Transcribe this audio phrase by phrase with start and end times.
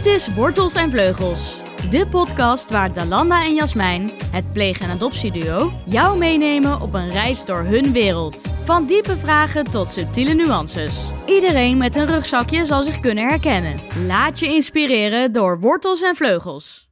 [0.00, 5.70] Dit is Wortels en Vleugels, de podcast waar Dalanda en Jasmijn, het pleeg- en adoptieduo,
[5.86, 8.40] jou meenemen op een reis door hun wereld.
[8.64, 11.10] Van diepe vragen tot subtiele nuances.
[11.26, 14.06] Iedereen met een rugzakje zal zich kunnen herkennen.
[14.06, 16.90] Laat je inspireren door Wortels en Vleugels.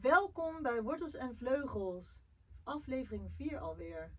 [0.00, 2.24] Welkom bij Wortels en Vleugels,
[2.64, 4.10] aflevering 4 alweer.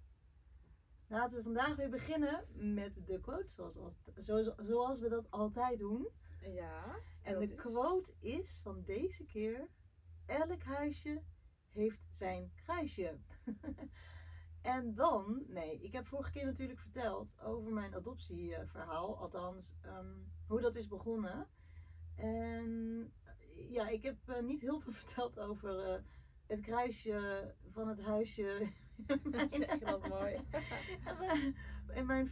[1.08, 3.78] Laten we vandaag weer beginnen met de quote, zoals,
[4.16, 6.08] zoals, zoals we dat altijd doen.
[6.42, 7.00] Ja.
[7.22, 9.68] En de is- quote is van deze keer:
[10.26, 11.22] Elk huisje
[11.72, 13.18] heeft zijn kruisje.
[14.62, 20.14] en dan, nee, ik heb vorige keer natuurlijk verteld over mijn adoptieverhaal, althans ehm,
[20.48, 21.48] hoe dat is begonnen.
[22.16, 26.02] En eh, ja, ik heb eh, niet heel veel verteld over eh,
[26.48, 28.72] het kruisje van het huisje.
[29.08, 30.36] in Dat zeg je dat mooi.
[31.94, 32.32] in mijn-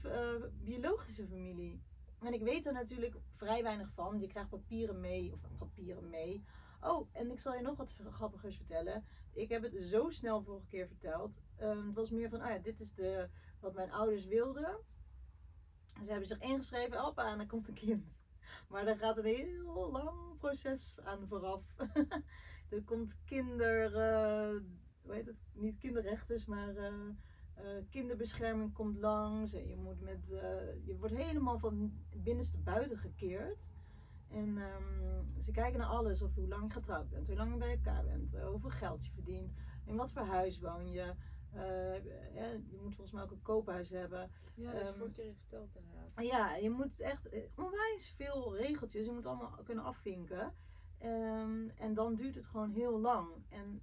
[0.63, 1.81] biologische familie.
[2.19, 4.19] En ik weet er natuurlijk vrij weinig van.
[4.19, 6.43] Je krijgt papieren mee, of papieren mee.
[6.81, 9.05] Oh, en ik zal je nog wat grappigers vertellen.
[9.33, 11.39] Ik heb het zo snel vorige keer verteld.
[11.55, 13.29] Ehm, het was meer van, ah ja, dit is de,
[13.59, 14.79] wat mijn ouders wilden.
[16.03, 18.05] Ze hebben zich ingeschreven, hoppa, en dan komt een kind.
[18.69, 21.63] Maar daar gaat een heel lang proces aan vooraf.
[22.69, 24.61] er komt kinder, eh,
[25.01, 26.93] hoe heet het, niet kinderrechters, maar eh,
[27.57, 29.53] eh, kinderbescherming komt langs.
[29.53, 33.71] En je, moet met, eh, je wordt helemaal van binnenste buiten gekeerd.
[34.29, 37.57] En ehm, ze kijken naar alles, of hoe lang je getrouwd bent, hoe lang je
[37.57, 39.53] bij elkaar bent, eh, hoeveel geld je verdient,
[39.85, 41.13] in wat voor huis woon je.
[42.69, 44.31] Je moet volgens mij ook een koophuis hebben.
[44.55, 46.25] Ja, dat je Ehm, vorige keer even verteld inderdaad.
[46.25, 49.05] Ja, je moet echt onwijs veel regeltjes.
[49.05, 50.53] Je moet allemaal kunnen afvinken.
[50.97, 53.29] Ehm, en dan duurt het gewoon heel lang.
[53.49, 53.81] En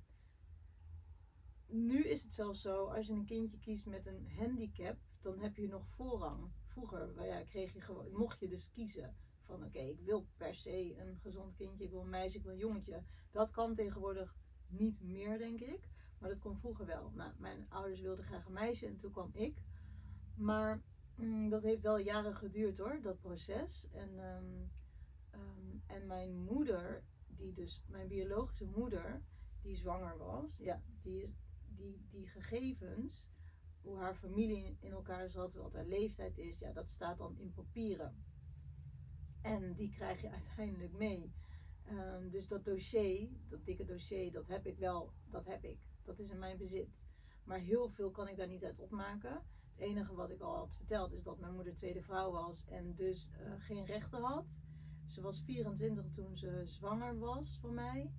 [1.67, 5.57] nu is het zelfs zo, als je een kindje kiest met een handicap, dan heb
[5.57, 6.51] je nog voorrang.
[6.67, 10.97] Vroeger ja, kreeg je gewoon, mocht je dus kiezen van oké, ik wil per se
[10.99, 13.03] een gezond kindje, ik wil een meisje, ik wil een jongetje.
[13.31, 15.89] Dat kan tegenwoordig niet meer, denk ik.
[16.19, 17.11] Maar dat kon vroeger wel.
[17.15, 19.63] Nou, mijn ouders wilden graag een meisje en toen kwam ik.
[20.35, 20.83] Maar
[21.15, 23.89] Mm, dat heeft wel jaren geduurd hoor, dat proces.
[23.91, 24.67] En, ehm,
[25.31, 29.23] ehm, en mijn moeder, die dus, mijn biologische moeder,
[29.63, 31.44] die zwanger was, ja, die, is-
[31.77, 33.29] die, die gegevens,
[33.81, 37.53] hoe haar familie in elkaar zat, wat haar leeftijd is, ja, dat staat dan in
[37.53, 38.25] papieren.
[39.43, 41.33] En die krijg je uiteindelijk mee.
[41.85, 45.79] Ehm, dus dat dossier, dat dikke dossier, dat heb ik wel, dat heb ik.
[46.03, 47.05] Dat is in mijn bezit.
[47.45, 49.43] Maar heel veel kan ik daar niet uit opmaken.
[49.71, 52.95] Het enige wat ik al had verteld is dat mijn moeder tweede vrouw was en
[52.95, 54.61] dus eh, geen rechten had.
[55.07, 58.11] Ze was 24 toen ze zwanger was van mij.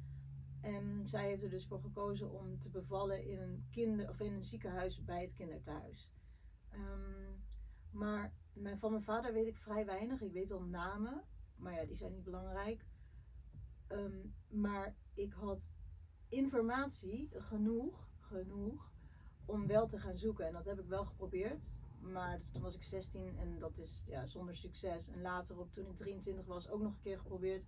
[0.65, 4.33] En zij heeft er dus voor gekozen om te bevallen in een, kinder, of in
[4.33, 6.09] een ziekenhuis bij het kinderthuis.
[6.69, 7.33] Ehm,
[7.91, 8.33] maar
[8.75, 10.21] van mijn vader weet ik vrij weinig.
[10.21, 11.23] Ik weet wel namen,
[11.55, 12.85] maar ja, die zijn niet belangrijk.
[13.87, 15.73] Ehm, maar ik had
[16.29, 18.91] informatie genoeg, genoeg
[19.45, 20.47] om wel te gaan zoeken.
[20.47, 21.79] En dat heb ik wel geprobeerd.
[21.99, 25.07] Maar toen was ik 16 en dat is ja, zonder succes.
[25.07, 27.65] En later, op, toen ik 23 was, ook nog een keer geprobeerd.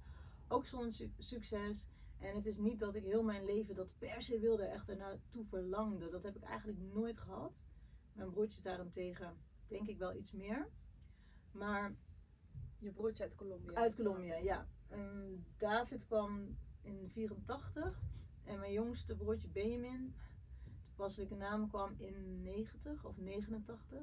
[0.47, 1.87] Ook zonder su- succes.
[2.19, 4.97] En het is niet dat ik heel mijn leven dat per se wilde, echt er
[4.97, 6.09] naartoe verlangde.
[6.09, 7.65] Dat heb ik eigenlijk nooit gehad.
[8.13, 10.69] Mijn broertjes daarentegen denk ik wel iets meer.
[11.51, 11.95] Maar
[12.79, 13.73] Je broertje uit Colombia.
[13.73, 14.67] uit Colombia, ja.
[15.57, 18.01] David kwam in 84
[18.43, 20.15] en mijn jongste broertje Benjamin,
[20.85, 23.99] toepasselijke naam, kwam in 90 of 89.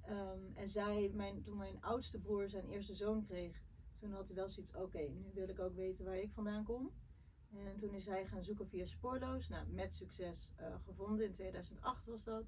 [0.00, 3.62] Ehm, en zij, mijn, toen mijn oudste broer zijn eerste zoon kreeg,
[3.98, 6.92] toen had hij wel zoiets, oké, nu wil ik ook weten waar ik vandaan kom.
[7.50, 12.04] En toen is hij gaan zoeken via Spoorloos, nou, met succes eh, gevonden, in 2008
[12.06, 12.44] was dat.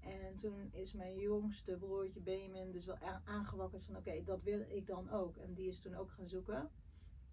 [0.00, 4.86] En toen is mijn jongste broertje Benjamin dus wel aangewakkerd van oké, dat wil ik
[4.86, 5.36] dan ook.
[5.36, 6.70] En die is toen ook gaan zoeken.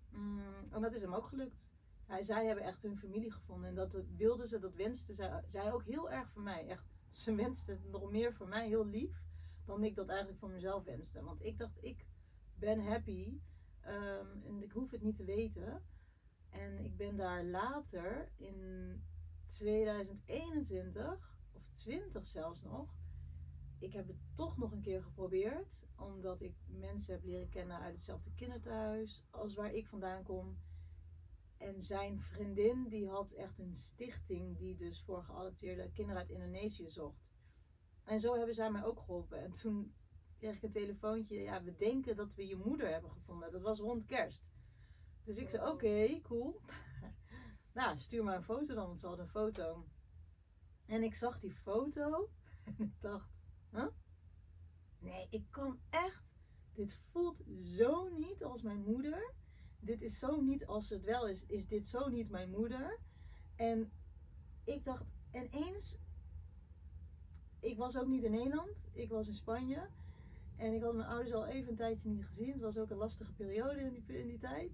[0.10, 1.72] Mm, en dat is hem ook gelukt.
[2.06, 3.70] Hij, zij hebben echt hun familie gevonden.
[3.70, 6.68] En dat wilden ze, dat wenste zij, ook heel erg voor mij.
[6.68, 9.24] Echt, ze wenste het nog meer voor mij, heel lief.
[9.66, 11.24] Dan ik dat eigenlijk voor mezelf wenste.
[11.24, 12.06] Want ik dacht, ik
[12.60, 13.40] ben happy.
[13.82, 15.84] ehm, en ik hoef het niet te weten.
[16.50, 19.02] En ik ben daar later in
[19.46, 22.98] 2021 of 20 zelfs nog.
[23.80, 27.94] Ik heb het toch nog een keer geprobeerd, omdat ik mensen heb leren kennen uit
[27.94, 30.58] hetzelfde kinderthuis als waar ik vandaan kom.
[31.58, 36.90] En zijn vriendin die had echt een stichting die dus voor geadopteerde kinderen uit Indonesië
[36.90, 37.30] zocht.
[38.04, 39.44] En zo hebben zij mij ook geholpen.
[39.44, 39.94] En toen
[40.40, 41.42] kreeg ik een telefoontje.
[41.42, 43.52] Ja, we denken dat we je moeder hebben gevonden.
[43.52, 44.44] Dat was rond kerst.
[45.24, 46.62] Dus ik zei, oké, cool.
[47.74, 49.86] nou, stuur maar een foto dan, want ze hadden een foto.
[50.86, 52.30] En ik zag die foto
[52.66, 53.30] en ik dacht,
[53.72, 53.88] huh?
[55.00, 56.24] Nee, ik kan echt,
[56.74, 59.34] dit voelt zo niet als mijn moeder.
[59.80, 63.00] dit is zo niet als het wel is, is dit zo niet mijn moeder.
[63.56, 63.92] En
[64.64, 65.98] ik dacht, en eens,
[67.60, 69.90] ik was ook niet in Nederland, ik was in Spanje.
[70.60, 72.52] En ik had mijn ouders al even een tijdje niet gezien.
[72.52, 74.72] Het was ook een lastige periode in die, tijd.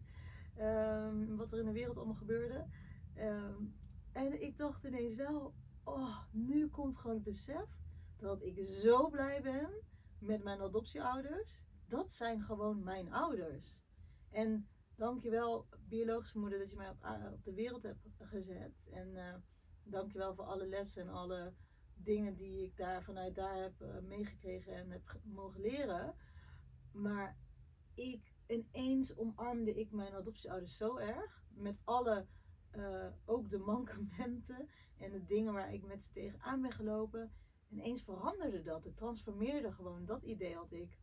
[0.55, 2.65] Ehm, wat er in de wereld allemaal gebeurde.
[3.13, 3.63] Ehm,
[4.11, 5.53] en ik dacht ineens wel,
[5.83, 7.69] oh, nu komt gewoon het besef
[8.17, 9.69] dat ik zo blij ben
[10.19, 11.63] met mijn adoptieouders.
[11.87, 13.79] Dat zijn gewoon mijn ouders.
[14.29, 18.83] En dankjewel, biologische moeder, dat je mij op, op de wereld hebt gezet.
[18.91, 19.35] En eh
[19.85, 21.53] dankjewel voor alle lessen en alle
[21.95, 26.15] dingen die ik daar vanuit daar heb eh, meegekregen en heb ge- mogen leren.
[26.91, 27.37] Maar
[27.93, 31.43] ik ineens omarmde ik mijn adoptieouders zo erg.
[31.49, 32.25] Met alle,
[32.69, 37.31] eh, ook de mankementen en de dingen waar ik met ze tegenaan ben gelopen.
[37.69, 38.83] Ineens veranderde dat.
[38.83, 40.05] Het transformeerde gewoon.
[40.05, 40.97] Dat idee had ik.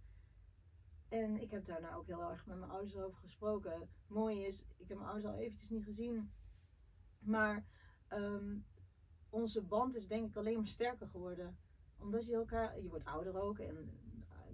[1.08, 3.88] En ik heb daarna ook heel erg met mijn ouders over gesproken.
[4.06, 6.32] Mooi is, ik heb mijn ouders al eventjes niet gezien.
[7.18, 7.64] Maar
[8.08, 8.58] ehm,
[9.32, 11.58] onze band is denk ik alleen maar sterker geworden.
[11.98, 13.58] Omdat je elkaar, je wordt ouder ook.
[13.58, 13.90] En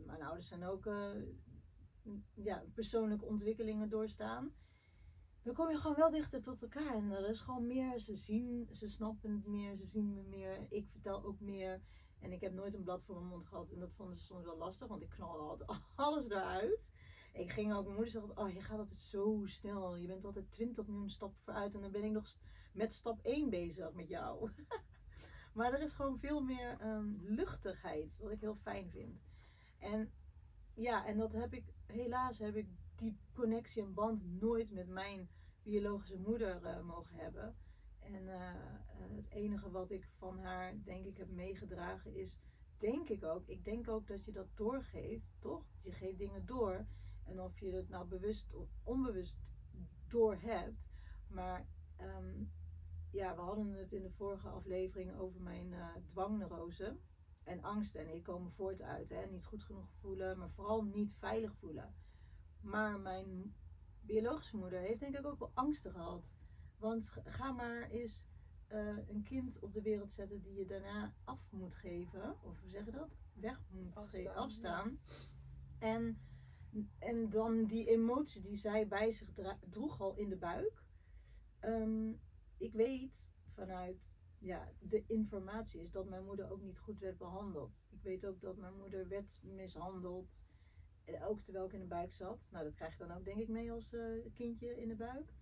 [0.07, 1.11] mijn ouders zijn ook eh,
[2.35, 4.53] ja, persoonlijke ontwikkelingen doorstaan.
[5.43, 6.95] Dan kom je gewoon wel dichter tot elkaar.
[6.95, 10.67] En er is gewoon meer, ze zien, ze snappen het meer, ze zien me meer.
[10.69, 11.81] Ik vertel ook meer.
[12.21, 13.71] En ik heb nooit een blad voor mijn mond gehad.
[13.71, 16.93] En dat vonden ze soms wel lastig, want ik knalde altijd alles eruit.
[17.39, 19.97] Ik ging ook, mijn moeder altijd, oh je gaat altijd zo snel.
[19.97, 21.75] Je bent altijd 20 miljoen stappen vooruit.
[21.75, 22.27] En dan ben ik nog
[22.73, 24.51] met stap 1 bezig met jou.
[25.55, 29.21] maar er is gewoon veel meer ehm, luchtigheid, wat ik heel fijn vind.
[29.79, 30.13] En
[30.75, 35.29] ja, en dat heb ik, helaas heb ik die connectie en band nooit met mijn
[35.63, 37.57] biologische moeder eh, mogen hebben.
[37.99, 38.57] En eh, eh,
[39.17, 42.39] het enige wat ik van haar, denk ik, heb meegedragen is,
[42.77, 45.65] denk ik ook, ik denk ook dat je dat doorgeeft, toch?
[45.83, 46.87] Je geeft dingen door.
[47.29, 49.51] En of je het nou bewust of onbewust
[50.09, 50.89] door hebt.
[51.29, 51.67] Maar
[51.97, 52.45] ehm,
[53.11, 56.97] ja, we hadden het in de vorige aflevering over mijn eh dwangneurose
[57.45, 58.01] en angsten.
[58.01, 59.27] En die komen voort uit, hè?
[59.27, 61.95] niet goed genoeg voelen, maar vooral niet veilig voelen.
[62.61, 63.55] Maar mijn
[64.01, 66.37] biologische moeder heeft denk ik ook wel angsten gehad.
[66.79, 68.27] Want ga maar eens
[68.67, 72.37] eh, een kind op de wereld zetten die je daarna af moet geven.
[72.43, 73.17] Of hoe zeg je dat?
[73.33, 74.99] Weg moet Afstaan, afstaan.
[75.79, 76.19] En,
[76.99, 79.29] en dan die emotie die zij bij zich
[79.71, 80.83] droeg al in de buik.
[81.61, 82.11] Ehm,
[82.57, 87.89] ik weet vanuit ja, de informatie is dat mijn moeder ook niet goed werd behandeld.
[87.91, 90.45] Ik weet ook dat mijn moeder werd mishandeld.
[91.05, 92.49] eh, Ook terwijl ik in de buik zat.
[92.53, 94.05] Nou, dat krijg je dan ook denk ik mee als eh,
[94.35, 95.33] kindje in de buik.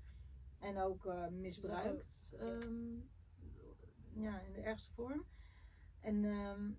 [0.58, 2.32] En ook eh, misbruikt.
[2.38, 2.94] Ehm,
[4.14, 5.24] ja, in de ergste vorm.
[6.00, 6.70] En ehm,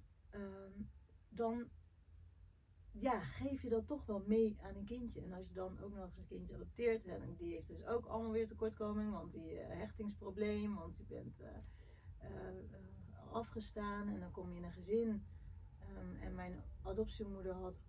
[1.29, 1.69] dan
[2.99, 5.21] ja, geef je dat toch wel mee aan een kindje.
[5.21, 8.05] En als je dan ook nog eens een kindje adopteert, en die heeft dus ook
[8.05, 11.49] allemaal weer tekortkoming, want die eh, hechtingsprobleem, want je bent eh,
[12.17, 12.55] eh,
[13.31, 15.25] afgestaan en dan kom je in een gezin.
[15.79, 17.81] Ehm, en mijn adoptiemoeder had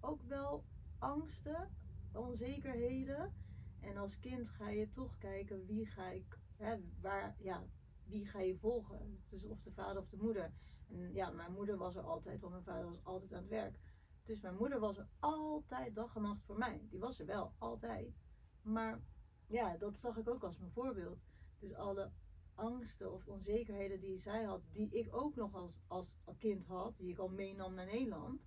[0.00, 0.64] ook wel
[0.98, 1.68] angsten,
[2.12, 3.32] onzekerheden.
[3.80, 7.64] En als kind ga je toch kijken wie ga ik, hè, waar, ja,
[8.04, 9.18] wie ga je volgen?
[9.22, 10.52] Het is of de vader of de moeder.
[10.88, 13.78] En ja, mijn moeder was er altijd, want mijn vader was altijd aan het werk.
[14.26, 16.86] Dus mijn moeder was er altijd dag en nacht voor mij.
[16.90, 18.14] Die was er wel, altijd.
[18.62, 19.00] Maar
[19.46, 21.18] ja, dat zag ik ook als mijn voorbeeld.
[21.58, 22.10] Dus alle
[22.54, 27.10] angsten of onzekerheden die zij had, die ik ook nog als, als kind had, die
[27.10, 28.40] ik al meenam naar Nederland.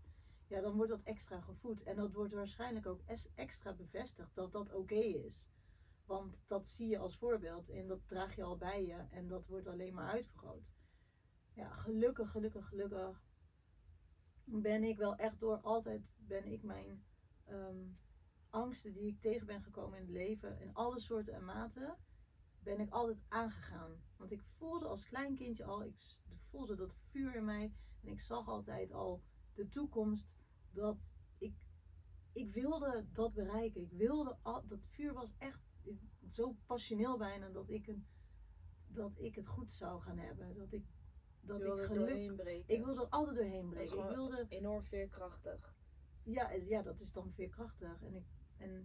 [0.48, 1.83] Ja, dan wordt dat extra gevoed.
[1.83, 3.01] En dat wordt waarschijnlijk ook
[3.36, 5.48] extra bevestigd dat dat oké is.
[6.05, 9.48] Want dat zie je als voorbeeld en dat draag je al bij je en dat
[9.48, 10.71] wordt alleen maar uitvergroot.
[11.53, 13.28] Ja, gelukkig, gelukkig, gelukkig
[14.51, 17.03] ben ik wel echt door altijd ben ik mijn
[17.46, 17.88] ehm,
[18.50, 21.98] angsten die ik tegen ben gekomen in het leven in alle soorten en maten
[22.63, 23.91] ben ik altijd aangegaan.
[24.18, 25.96] Want ik voelde als klein kindje al, ik
[26.50, 29.22] voelde dat vuur in mij en ik zag altijd al
[29.53, 30.36] de toekomst
[30.72, 31.53] dat ik
[32.32, 33.82] ik wilde dat bereiken.
[33.82, 35.62] Ik wilde al, dat vuur was echt
[36.32, 38.06] zo passioneel bijna dat ik een
[38.88, 40.56] dat ik het goed zou gaan hebben.
[40.56, 40.86] Dat ik
[41.41, 43.98] dat ik geluk ik wilde er altijd doorheen breken.
[43.98, 45.75] Ik wilde Enorm veerkrachtig.
[46.24, 48.01] ja, ja, dat is dan veerkrachtig.
[48.01, 48.25] En ik,
[48.58, 48.75] en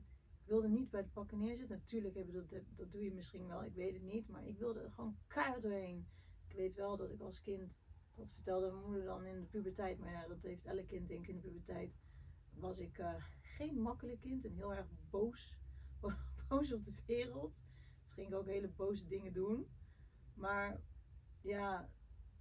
[0.44, 1.76] ik wilde niet bij de pakken neerzitten.
[1.78, 4.28] Natuurlijk, je dat, dat doe je misschien wel, ik weet het niet.
[4.28, 6.06] Maar ik wilde er gewoon keihard doorheen.
[6.49, 7.73] Ik weet wel dat ik als kind,
[8.14, 9.99] dat vertelde mijn moeder dan in de puberteit.
[9.99, 11.99] Maar ja, dat heeft elk kind denk ik in de puberteit.
[12.54, 15.58] Was ik eh, geen makkelijk kind en heel erg boos.
[16.49, 17.62] boos op de wereld.
[18.04, 19.66] Dus ging ik ook hele boze dingen doen.
[20.34, 20.80] Maar
[21.40, 21.90] ja,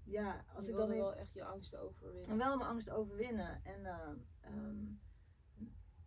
[0.03, 2.31] ja als je ik dan wel echt je angsten overwinnen.
[2.31, 3.63] en wel mijn angst overwinnen.
[3.63, 4.09] En, eh,
[4.41, 4.85] ehm,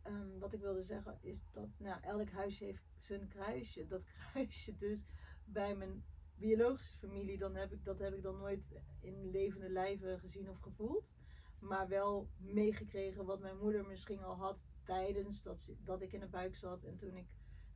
[0.02, 3.86] ehm, wat ik wilde zeggen is dat nou, elk huis heeft zijn kruisje.
[3.86, 5.06] Dat kruisje dus
[5.44, 10.18] bij mijn biologische familie, dan heb ik, dat heb ik dan nooit in levende lijven
[10.18, 11.14] gezien of gevoeld.
[11.58, 16.28] Maar wel meegekregen wat mijn moeder misschien al had tijdens dat, dat ik in de
[16.28, 16.84] buik zat.
[16.84, 17.28] En toen ik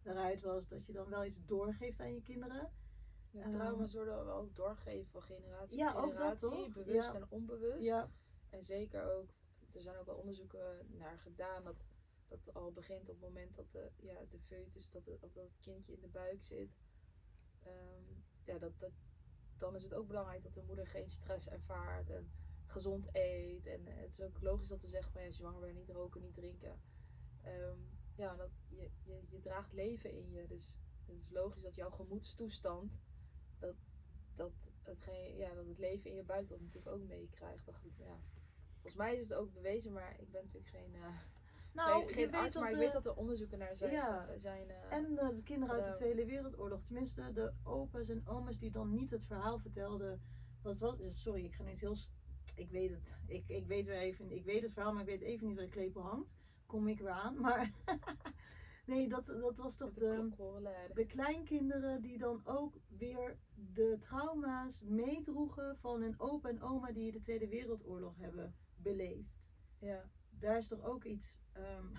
[0.03, 2.71] eruit was, dat je dan wel iets doorgeeft aan je kinderen.
[3.31, 6.71] Ja, trauma's worden wel ook doorgegeven van generatie Ja, op dat, generatie.
[6.73, 7.85] bewust en onbewust.
[7.85, 8.11] Ja,
[8.51, 9.29] En zeker ook,
[9.73, 11.85] er zijn ook wel onderzoeken naar gedaan dat
[12.29, 15.59] dat al begint op het moment dat de, ja, de foetus, dat, het- dat het
[15.61, 16.71] kindje in de buik zit.
[17.63, 18.03] Ehm,
[18.45, 18.93] ja, dat, dat,
[19.57, 22.33] dan is het ook belangrijk dat de moeder geen stress ervaart en
[22.67, 23.67] gezond eet.
[23.67, 25.91] En het is ook logisch dat we zeggen van ja, als je zwanger bent, niet
[25.91, 26.81] roken, niet drinken.
[27.43, 27.79] Ehm,
[28.15, 30.47] ja, dat, je, je, je draagt leven in je.
[30.47, 32.99] Dus het is logisch dat jouw gemoedstoestand,
[33.61, 33.75] dat,
[34.35, 37.67] dat, het, geen, ja, dat het leven in je buik dat natuurlijk ook meekrijgt.
[37.97, 38.21] Ja.
[38.73, 41.19] Volgens mij is het ook bewezen, maar ik ben natuurlijk geen, eh,
[41.73, 43.91] nou, geen, geen arts, maar ik weet dat er onderzoeken naar zijn.
[43.91, 44.39] Ja.
[44.39, 45.93] zijn eh, En eh, de kinderen uit de.
[45.93, 50.23] Tweede Wereldoorlog, tenminste de opa's en oma's die dan niet het verhaal vertelden.
[50.63, 51.97] Was, sorry, ik ga niet heel.
[52.55, 53.17] Ik weet het.
[53.27, 55.65] Ik, ik, weet weer even, ik weet het verhaal, maar ik weet even niet waar
[55.65, 56.35] de klepel hangt.
[56.67, 57.41] Kom ik weer aan.
[57.41, 57.73] Maar
[58.87, 60.07] nee, dat, dat was toch de
[60.95, 67.13] de, kleinkinderen die dan ook weer de trauma's meedroegen van een opa en oma die
[67.13, 69.53] de Tweede Wereldoorlog hebben beleefd.
[69.79, 70.11] Ja.
[70.31, 71.41] Daar is toch ook iets.
[71.53, 71.87] ehm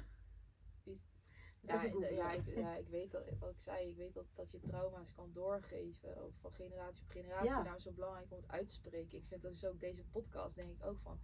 [0.83, 1.09] Iets-
[1.61, 5.13] Ja, ik, ja, ik weet dat, wat ik zei, ik weet dat, dat je trauma's
[5.13, 7.49] kan doorgeven, ook van generatie op generatie.
[7.49, 7.71] Ja.
[7.71, 9.17] Het zo belangrijk om het uit te spreken.
[9.17, 11.19] Ik vind dus ook deze podcast, denk ik ook van,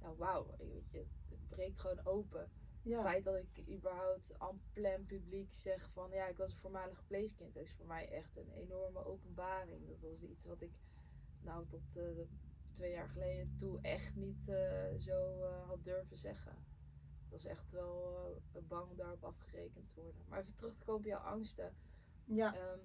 [0.00, 2.50] nou wauw, weet je, het breekt gewoon open.
[2.82, 3.02] Het ja.
[3.02, 7.54] feit dat ik überhaupt en plein publiek zeg van, ja, ik was een voormalig pleegkind,
[7.54, 9.88] dat is voor mij echt een enorme openbaring.
[9.88, 10.72] Dat was iets wat ik,
[11.40, 12.04] nou, tot eh,
[12.72, 16.54] twee jaar geleden toe echt niet eh, zo eh, had durven zeggen.
[17.22, 20.24] Dat was echt wel bang om daarop afgerekend te worden.
[20.28, 21.74] Maar even terug te komen op jouw angsten.
[22.24, 22.56] ja.
[22.56, 22.78] Ehm,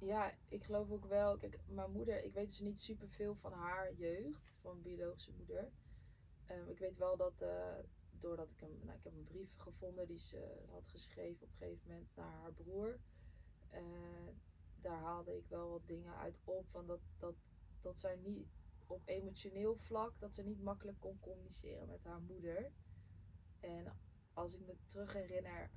[0.00, 1.36] ja, ik geloof ook wel.
[1.36, 5.70] Kijk, mijn moeder, ik weet dus niet superveel van haar jeugd, van biologische moeder.
[6.46, 7.42] Ehm, ik weet wel dat,
[8.20, 11.58] doordat ik hem, nou, ik heb een brief gevonden die ze had geschreven op een
[11.58, 12.98] gegeven moment naar haar broer.
[13.70, 13.82] Eh,
[14.80, 17.34] daar haalde ik wel wat dingen uit op, van dat, dat,
[17.80, 18.46] dat zij niet
[18.86, 22.72] op emotioneel vlak, dat ze niet makkelijk kon communiceren met haar moeder.
[23.60, 23.96] En
[24.32, 25.70] als ik me terug herinner,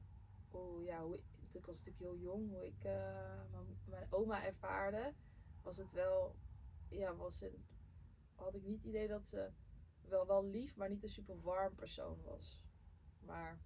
[0.50, 1.20] oh ja, hoe,
[1.52, 3.44] ik was natuurlijk heel jong, hoe ik eh,
[3.86, 5.14] mijn, oma ervaarde,
[5.62, 6.36] was het wel,
[6.90, 7.54] ja, was het,
[8.36, 9.50] had ik niet het idee dat ze
[10.12, 12.64] wel, wel lief, maar niet een super warm persoon was.
[13.20, 13.60] Maar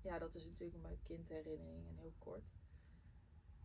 [0.00, 2.44] ja, dat is natuurlijk mijn kindherinnering en heel kort.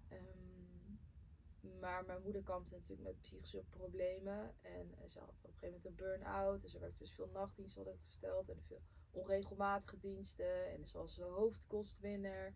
[0.07, 4.55] Ehm, maar mijn moeder kampte natuurlijk met psychische problemen.
[4.61, 6.63] En eh, ze had op een gegeven moment een burn-out.
[6.63, 8.49] En ze werkte dus veel nachtdiensten, had ik het verteld.
[8.49, 10.71] En veel onregelmatige diensten.
[10.71, 12.55] En ze was hoofdkostwinner.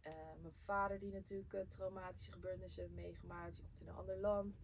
[0.00, 3.54] Eh, mijn vader die natuurlijk eh, traumatische gebeurtenissen heeft meegemaakt.
[3.54, 4.58] Die komt in een ander land.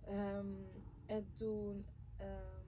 [0.00, 0.46] Ehm,
[1.06, 1.86] en toen
[2.18, 2.66] ehm,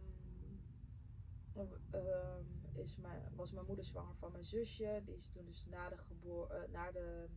[1.90, 5.02] ehm, is mijn, was mijn moeder zwanger van mijn zusje.
[5.04, 7.28] Die is toen dus na de, geboor, eh, na de,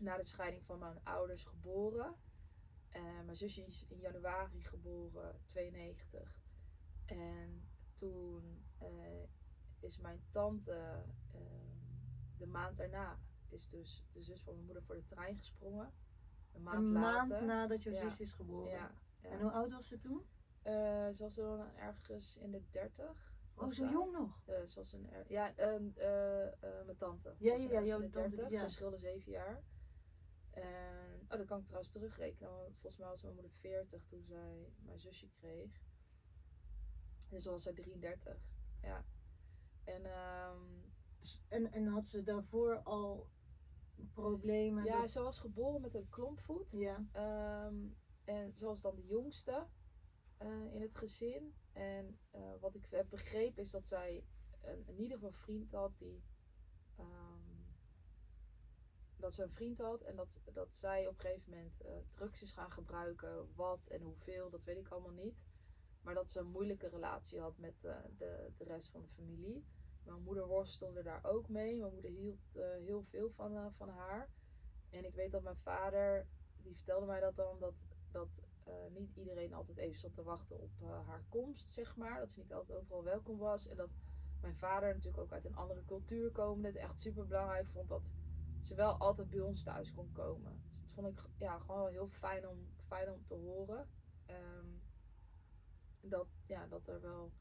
[0.00, 2.14] na de scheiding van mijn ouders geboren.
[2.88, 6.42] Eh, mijn zusje is in januari geboren, 92.
[7.04, 9.22] En toen eh,
[9.80, 11.74] is mijn tante ehm,
[12.36, 15.92] de maand daarna is dus de zus van mijn moeder voor de trein gesprongen.
[16.52, 17.46] Een maand Een maand later.
[17.46, 18.00] nadat jouw Ja.
[18.08, 18.70] zusje is geboren.
[18.70, 18.90] Ja,
[19.20, 19.28] ja.
[19.28, 20.22] En hoe oud was ze toen?
[20.64, 23.32] Eh, ze was dan ergens in de 30.
[23.56, 24.40] Oh, zo jong nog.
[24.46, 27.34] Eh, ze was een, er- ja, ehm, eh, mijn tante.
[27.38, 28.52] Ja, Was ja, ja, jouw in de tante, 30.
[28.60, 28.68] ja.
[28.68, 29.62] Ze scheelde zeven jaar.
[30.50, 32.50] En, oh, dat kan ik trouwens terugrekenen.
[32.72, 35.82] Volgens mij was mijn moeder 40 toen zij mijn zusje kreeg.
[37.28, 38.38] Dus was zij 33.
[38.82, 39.04] Ja.
[39.84, 40.62] En ehm,
[41.18, 43.28] Dus- En, en had ze daarvoor al
[44.12, 44.84] problemen?
[44.84, 46.70] ja, ze was geboren met een klompvoet.
[46.70, 47.04] Ja.
[47.12, 47.76] Ehm,
[48.24, 49.66] en ze was dan de jongste
[50.44, 51.54] eh, in het gezin.
[51.72, 54.24] En eh, wat ik heb begrepen is dat zij
[54.60, 56.22] een, in ieder geval een vriend had die.
[56.96, 57.52] ehm,
[59.16, 62.42] dat ze een vriend had en dat, dat zij op een gegeven moment eh, drugs
[62.42, 63.54] is gaan gebruiken.
[63.54, 65.42] Wat en hoeveel, dat weet ik allemaal niet.
[66.02, 67.96] Maar dat ze een moeilijke relatie had met de,
[68.56, 69.64] de rest van de familie.
[70.02, 71.80] Mijn moeder worstelde daar ook mee.
[71.80, 72.52] Mijn moeder hield
[72.84, 74.28] heel veel van, van haar.
[74.90, 76.26] En ik weet dat mijn vader,
[76.62, 77.74] die vertelde mij dat dan, dat,
[78.10, 78.28] dat
[78.90, 82.18] niet iedereen altijd even zat te wachten op eh, haar komst, zeg maar.
[82.18, 83.68] Dat ze niet altijd overal welkom was.
[83.68, 83.90] En dat
[84.40, 88.12] mijn vader natuurlijk ook uit een andere cultuur komende het echt super belangrijk vond dat
[88.60, 90.62] ze wel altijd bij ons thuis kon komen.
[90.68, 93.88] Dus dat vond ik ja, gewoon wel heel fijn om, fijn om te horen.
[94.26, 94.66] Ehm,
[96.00, 97.32] dat, ja, dat er wel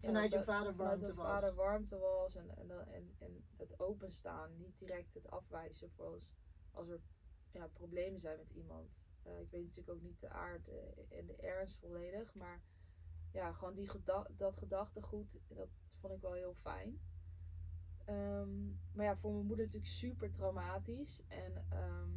[0.00, 1.26] ja, Vanuit je vader vanuit warmte mijn was.
[1.26, 6.34] vader warmte was en, en, en, en het openstaan, niet direct het afwijzen voor als,
[6.70, 7.00] als er
[7.50, 8.90] ja, problemen zijn met iemand.
[9.26, 12.62] Eh, ik weet natuurlijk ook niet de aard eh, en de ernst volledig, maar
[13.32, 13.88] ja, gewoon die
[14.36, 15.68] dat gedachtegoed, dat
[16.00, 17.00] vond ik wel heel fijn.
[18.04, 21.22] Ehm, maar ja, voor mijn moeder natuurlijk super traumatisch.
[21.28, 22.10] En ehm,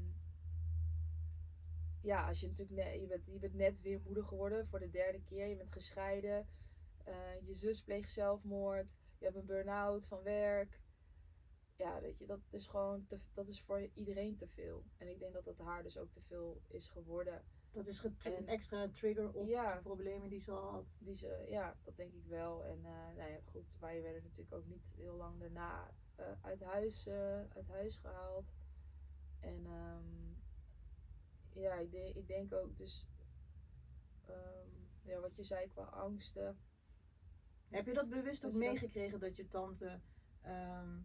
[2.01, 5.21] ja, als je natuurlijk je bent, je bent net weer moeder geworden voor de derde
[5.21, 5.47] keer.
[5.47, 6.47] Je bent gescheiden.
[7.03, 8.87] eh, je zus pleegt zelfmoord.
[9.17, 10.79] Je hebt een burn-out van werk.
[11.79, 14.83] Ja, weet je, dat is gewoon te, dat is voor iedereen te veel.
[14.97, 17.43] En ik denk dat het haar dus ook te veel is geworden.
[17.71, 19.75] Dat is een extra trigger op Ja.
[19.75, 20.97] de problemen die ze al had.
[21.01, 22.65] Die ze, ja, dat denk ik wel.
[22.65, 27.07] En nou ja, goed, wij werden natuurlijk ook niet heel lang daarna eh, uit, huis,
[27.07, 28.53] eh, uit huis gehaald.
[29.39, 30.33] En ehm,
[31.61, 33.07] ja, ik, denk ik denk ook dus,
[34.25, 34.67] ehm,
[35.01, 36.59] ja, wat je zei qua angsten.
[37.69, 39.99] Heb je dat bewust ook dat- meegekregen dat je tante,
[40.41, 40.97] ehm,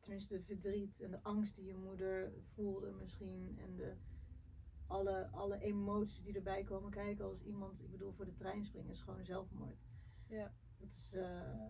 [0.00, 3.96] tenminste de verdriet en de angst die je moeder voelde misschien en de,
[4.86, 8.90] alle, alle emoties die erbij komen kijken als iemand, ik bedoel voor de trein springen
[8.90, 9.88] is gewoon zelfmoord.
[10.26, 10.54] Ja.
[10.78, 11.66] Dat is eh,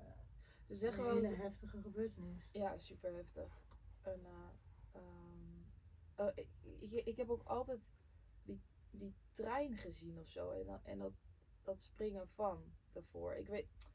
[0.67, 2.49] Ze zeggen een wel hele heftige gebeurtenis.
[2.53, 3.63] Ja, super heftig.
[4.03, 4.51] En, eh,
[4.93, 5.61] ehm,
[6.15, 6.49] eh, ik,
[6.81, 7.81] ik, ik heb ook altijd
[8.43, 8.61] die,
[8.91, 10.51] die trein gezien of zo.
[10.51, 11.13] En, en dat,
[11.63, 13.35] dat springen van daarvoor.
[13.35, 13.91] Ik weet,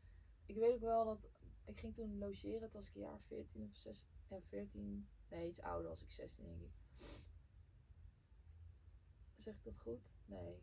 [0.45, 1.29] ik weet ook wel dat.
[1.65, 4.05] Ik ging toen logeren, toen was ik een jaar 14 of 6.
[4.27, 5.07] Ja, 14.
[5.29, 6.71] Nee, iets ouder was ik 16, denk ik.
[9.35, 10.01] Zeg ik dat goed?
[10.25, 10.59] Nee.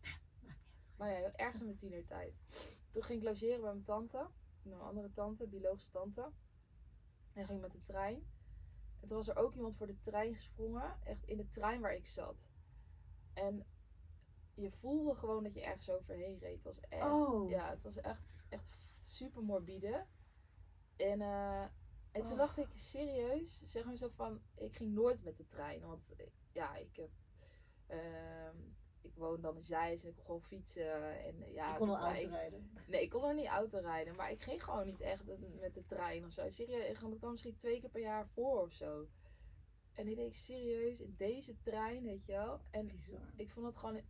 [0.96, 2.34] Maar ja, ergens in mijn tienertijd.
[2.90, 4.28] Toen ging ik logeren bij mijn tante.
[4.62, 6.32] Mijn andere tante, biologische tante.
[7.32, 8.26] En ging met de trein.
[9.00, 10.98] En toen was er ook iemand voor de trein gesprongen.
[11.02, 12.36] Echt in de trein waar ik zat.
[13.34, 13.66] En
[14.54, 16.54] je voelde gewoon dat je ergens overheen reed.
[16.54, 17.50] Het was echt, Oh.
[17.50, 20.06] ja, het was echt, echt super morbide.
[20.98, 21.62] En, eh,
[22.12, 22.38] en toen Oh.
[22.38, 25.80] dacht ik serieus, zeg maar zo van, ik ging nooit met de trein.
[25.80, 26.12] Want
[26.52, 27.10] ja, ik heb,
[27.86, 28.56] ehm,
[29.00, 31.22] ik woon dan in Zeist en ik kon gewoon fietsen.
[31.24, 32.70] En ja, ik kon al auto rijden.
[32.86, 35.24] Nee, ik kon nog niet auto rijden, maar ik ging gewoon niet echt
[35.60, 36.48] met de trein of zo.
[36.50, 39.08] Serieus, dat kwam misschien twee keer per jaar voor of zo.
[39.92, 42.60] En ik denk serieus, in deze trein, weet je wel.
[42.70, 43.20] En Bizar.
[43.36, 44.00] ik vond het gewoon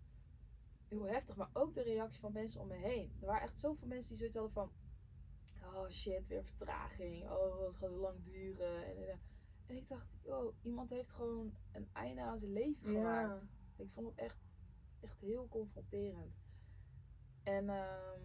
[0.88, 3.16] heel heftig, maar ook de reactie van mensen om me heen.
[3.20, 4.72] Er waren echt zoveel mensen die zoiets hadden van,
[5.64, 7.30] oh shit, weer vertraging.
[7.30, 8.84] Oh, het gaat lang duren.
[8.86, 9.20] En, en,
[9.66, 12.96] en ik dacht, oh, iemand heeft gewoon een einde aan zijn leven Ja.
[12.98, 13.44] gemaakt.
[13.76, 14.38] Ik vond het echt,
[15.00, 16.34] echt heel confronterend.
[17.42, 18.20] En, ehm,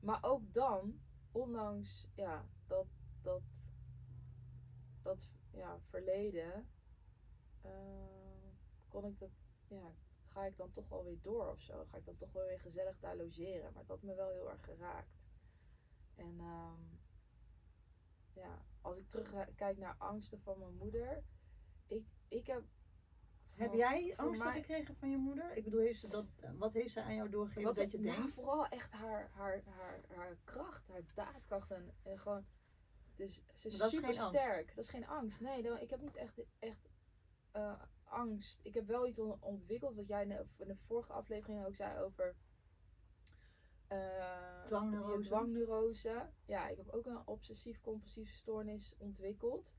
[0.00, 1.00] maar ook dan,
[1.32, 2.86] ondanks ja, dat,
[3.22, 3.42] dat,
[5.02, 6.68] dat ja, verleden,
[7.62, 7.70] eh,
[8.88, 9.30] kon ik dat,
[9.68, 9.94] ja,
[10.26, 11.84] ga ik dan toch wel weer door of zo.
[11.84, 13.72] Ga ik dan toch wel weer gezellig daar logeren.
[13.72, 15.22] Maar dat had me wel heel erg geraakt.
[16.14, 16.80] En ehm,
[18.32, 21.22] ja, als ik terugkijk naar angsten van mijn moeder,
[21.86, 22.62] ik, ik heb.
[23.54, 25.56] Heb van- jij angsten mij- gekregen van je moeder?
[25.56, 26.26] Ik bedoel, heeft ze dat,
[26.58, 28.32] wat heeft ze aan jou doorgegeven Wat dat je nou, denkt?
[28.34, 32.46] vooral echt haar, haar, haar, haar kracht, haar daadkracht en, en gewoon.
[33.16, 34.74] Dus ze is Maar dat is super sterk.
[34.74, 35.40] Dat is geen angst.
[35.40, 36.88] Nee, dan- ik heb niet echt, echt
[37.50, 38.60] eh, angst.
[38.62, 41.74] Ik heb wel iets on- ontwikkeld, wat jij in de, in de vorige aflevering ook
[41.74, 42.34] zei over.
[43.88, 44.64] Eh,
[45.20, 46.30] Dwangneurose.
[46.46, 49.74] Ja, ik heb ook een obsessief-compulsieve stoornis ontwikkeld.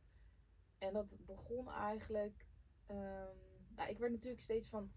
[0.78, 2.48] En dat begon eigenlijk.
[2.86, 3.36] ehm,
[3.76, 4.92] nou, ik werd natuurlijk steeds van.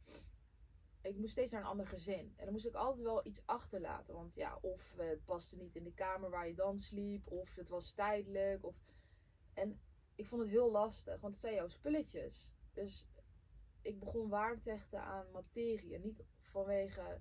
[1.03, 2.33] Ik moest steeds naar een ander gezin.
[2.37, 4.15] En dan moest ik altijd wel iets achterlaten.
[4.15, 7.31] Want ja, of het paste niet in de kamer waar je dan sliep.
[7.31, 8.65] Of het was tijdelijk.
[8.65, 8.77] Of...
[9.55, 9.81] En
[10.15, 11.21] ik vond het heel lastig.
[11.21, 12.55] Want het zijn jouw spulletjes.
[12.73, 13.09] Dus
[13.83, 15.95] ik begon waarde te hechten aan materie.
[15.95, 17.21] En niet vanwege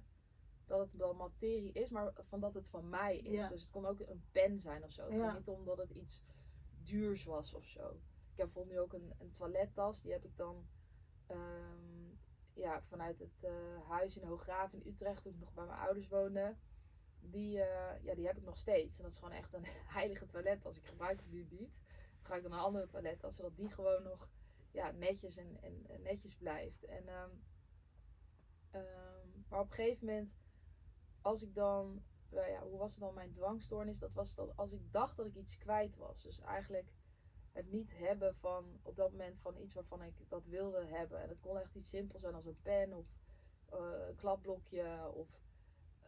[0.67, 1.89] dat het wel materie is.
[1.89, 3.31] Maar van dat het van mij is.
[3.35, 3.47] Ja.
[3.49, 5.03] Dus het kon ook een pen zijn of zo.
[5.03, 5.29] Het Ja.
[5.29, 6.23] ging niet omdat het iets
[6.83, 7.89] duurs was of zo.
[8.31, 10.01] Ik heb bijvoorbeeld nu ook een, een toilettas.
[10.01, 10.67] Die heb ik dan
[11.27, 12.09] ehm,
[12.53, 16.07] ja, vanuit het eh, huis in Hooggraaf in Utrecht, toen ik nog bij mijn ouders
[16.07, 16.55] woonde.
[17.19, 18.97] Die, eh, ja, die heb ik nog steeds.
[18.97, 19.65] En dat is gewoon echt een
[19.97, 20.77] heilige toilettas.
[20.77, 21.71] Ik gebruik nu niet.
[22.19, 24.29] Ik gebruik dan een andere toilettas, zodat die gewoon nog
[24.71, 26.85] ja, netjes en, en, en netjes blijft.
[26.85, 27.29] En, ehm,
[28.71, 30.35] ehm, maar op een gegeven moment,
[31.27, 33.99] als ik dan, nou ja, hoe was het dan mijn dwangstoornis?
[33.99, 36.23] Dat was dat als ik dacht dat ik iets kwijt was.
[36.23, 36.91] Dus eigenlijk
[37.51, 41.21] het niet hebben van op dat moment van iets waarvan ik dat wilde hebben.
[41.21, 43.05] En het kon echt iets simpels zijn als een pen of
[43.69, 45.27] eh, een klapblokje of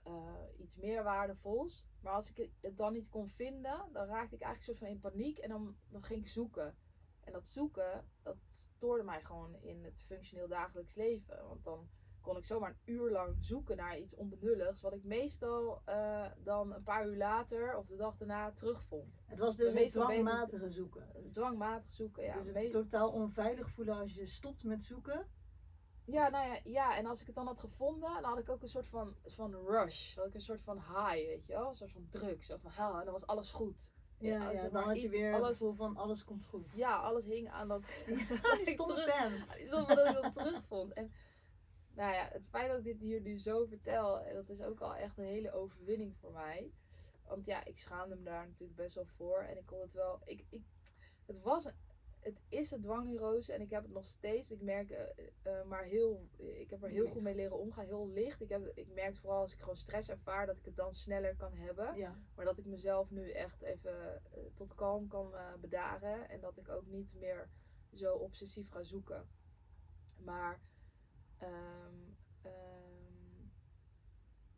[0.03, 1.87] eh, iets meer waardevols.
[2.01, 4.99] Maar als ik het- dan niet kon vinden, dan raakte ik eigenlijk soort van in
[4.99, 6.77] paniek en dan, dan ging ik zoeken.
[7.19, 11.47] En dat zoeken, dat stoorde mij gewoon in het functioneel dagelijks leven.
[11.47, 11.89] Want dan
[12.21, 14.81] kon ik zomaar een uur lang zoeken naar iets onbenulligs.
[14.81, 19.21] Wat ik meestal eh, dan een paar uur later of de dag daarna terugvond.
[19.25, 21.07] Het was dus een dwangmatige zoeken.
[21.31, 22.33] Dwangmatig zoeken, ja.
[22.33, 25.25] het is Me- het totaal onveilig voelen als je stopt met zoeken.
[26.05, 28.61] Ja, nou ja, ja, en als ik het dan had gevonden, dan had ik ook
[28.61, 30.13] een soort van, van rush.
[30.15, 31.67] Dan had ik een soort van high, weet je wel?
[31.67, 32.43] Een soort van druk.
[32.43, 33.91] Zo van, en dan was alles goed.
[34.17, 36.67] Ja, Ja, ja, dan had je weer het alles- gevoel van alles komt goed.
[36.73, 37.81] Ja, alles hing aan dat...
[38.05, 38.15] Die
[38.65, 39.05] ik stomme terug-
[39.55, 39.69] pen.
[39.69, 40.93] Dat ik dat terugvond.
[40.93, 41.11] En
[41.99, 44.79] nou ja, het feit dat ik dit hier nu zo vertel, en dat is ook
[44.79, 46.71] al echt een hele overwinning voor mij.
[47.27, 49.39] Want ja, ik schaamde me daar natuurlijk best wel voor.
[49.39, 50.19] En ik kon het wel.
[50.25, 50.61] Ik, ik,
[51.25, 51.67] het was.
[52.19, 54.51] Het is een dwangneurose en ik heb het nog steeds.
[54.51, 56.29] Ik merk eh, eh, maar heel.
[56.37, 57.85] Ik heb er heel goed mee leren omgaan.
[57.85, 58.41] Heel licht.
[58.41, 61.35] Ik, heb, ik merk vooral als ik gewoon stress ervaar dat ik het dan sneller
[61.35, 61.95] kan hebben.
[61.95, 66.29] Ja, Maar dat ik mezelf nu echt even eh, tot kalm kan eh, bedaren.
[66.29, 67.49] En dat ik ook niet meer
[67.93, 69.27] zo obsessief ga zoeken.
[70.17, 70.59] Maar
[71.39, 71.95] ehm,
[72.41, 73.47] ehm,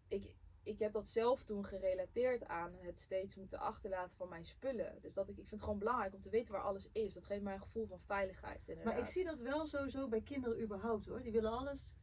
[0.07, 4.97] ik, ik heb dat zelf toen gerelateerd aan het steeds moeten achterlaten van mijn spullen.
[5.01, 7.13] Dus dat ik, ik vind het gewoon belangrijk om te weten waar alles is.
[7.13, 8.59] Dat geeft mij een gevoel van veiligheid.
[8.67, 8.93] Inderdaad.
[8.93, 11.21] maar ik zie dat wel sowieso bij kinderen überhaupt hoor.
[11.21, 11.95] Die willen alles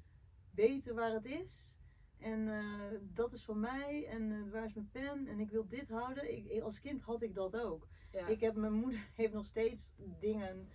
[0.54, 1.76] weten waar het is.
[2.18, 4.06] En eh, dat is van mij.
[4.06, 5.26] En eh, waar is mijn pen?
[5.26, 6.36] En ik wil dit houden.
[6.36, 7.88] Ik, ik- als kind had ik dat ook.
[8.12, 8.26] ja.
[8.26, 10.68] Ik heb, mijn moeder heeft nog steeds dingen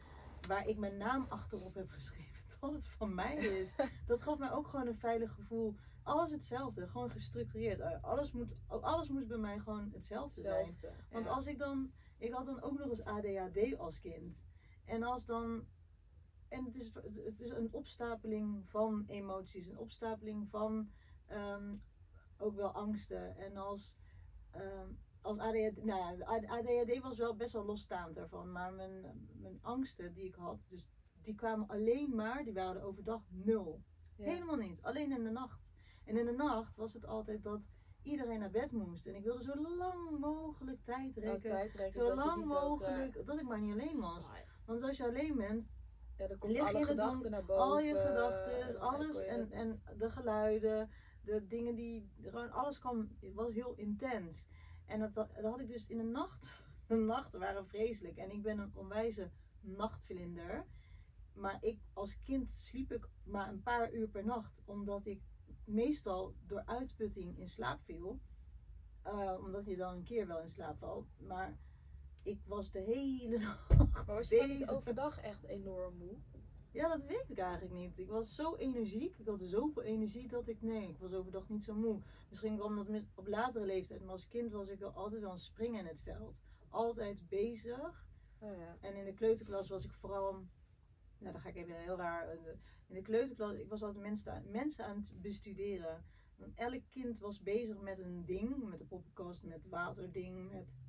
[0.47, 2.32] waar ik mijn naam achterop heb geschreven.
[2.63, 3.75] Dat het van mij is.
[4.07, 5.75] Dat gaf mij ook gewoon een veilig gevoel.
[6.03, 7.79] Alles hetzelfde, gewoon gestructureerd.
[7.79, 10.65] Eh, Alles, moet, alles moest bij mij gewoon hetzelfde zijn.
[10.65, 11.31] Hetzelfde, Want ja.
[11.31, 14.45] als ik dan, ik had dan ook nog eens ADHD als kind.
[14.85, 15.65] En als dan,
[16.47, 16.91] en het is,
[17.23, 20.89] het is een opstapeling van emoties, een opstapeling van
[21.27, 21.75] ehm,
[22.37, 23.37] ook wel angsten.
[23.37, 23.95] En als,
[24.51, 24.87] ehm,
[25.21, 28.51] als ADHD, nou ja, ADHD was wel best wel losstaand daarvan.
[28.51, 30.89] Maar mijn, mijn angsten die ik had, dus
[31.23, 33.81] die kwamen alleen maar, die waren overdag nul.
[34.15, 34.25] Ja.
[34.25, 34.83] Helemaal niet.
[34.83, 35.75] Alleen in de nacht.
[36.05, 37.61] En in de nacht was het altijd dat
[38.01, 39.05] iedereen naar bed moest.
[39.05, 41.91] En ik wilde zo lang mogelijk tijd rekken.
[41.91, 44.29] Zo lang ook, eh, mogelijk, dat ik maar niet alleen was.
[44.65, 45.67] Want als je alleen bent,
[46.17, 47.63] Ja, dan komt alle gedachten naar boven.
[47.63, 50.89] al je en gedachten, alles je en, en de geluiden,
[51.23, 54.47] de dingen die, gewoon alles kwam, was heel intens.
[54.85, 56.49] En dat, dat had ik dus in de nacht.
[56.87, 58.17] De nachten waren vreselijk.
[58.17, 59.31] En ik ben een onwijze
[59.61, 60.65] nachtvlinder.
[61.33, 64.61] Maar ik, als kind sliep ik maar een paar uur per nacht.
[64.65, 65.21] Omdat ik
[65.65, 68.19] meestal door uitputting in slaap viel.
[69.01, 71.07] Eh, omdat je dan een keer wel in slaap valt.
[71.17, 71.57] Maar
[72.23, 73.69] ik was de hele nacht
[74.07, 74.69] Maar was je bezig.
[74.69, 76.15] overdag echt enorm moe?
[76.71, 77.97] Ja, dat weet ik eigenlijk niet.
[77.99, 79.17] Ik was zo energiek.
[79.17, 80.61] Ik had zoveel energie dat ik...
[80.61, 81.99] Nee, ik was overdag niet zo moe.
[82.29, 84.01] Misschien kwam dat met- op latere leeftijd.
[84.01, 86.41] Maar als kind was ik wel altijd wel een springen in het veld.
[86.69, 88.05] Altijd bezig.
[88.39, 88.77] Oh ja.
[88.81, 90.43] En in de kleuterklas was ik vooral...
[91.23, 92.27] Nou, dan ga ik even heel raar...
[92.29, 92.57] eh, de-
[92.87, 96.03] In de kleuterklas, ik was altijd mensen, aan- mensen aan het bestuderen.
[96.35, 98.69] Want elk kind was bezig met een ding.
[98.69, 100.79] Met een poppenkast, met waterding, met...